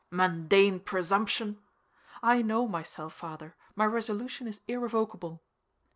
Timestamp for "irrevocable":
4.67-5.43